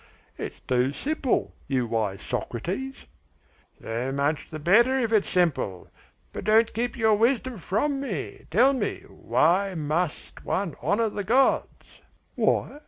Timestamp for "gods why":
11.23-12.79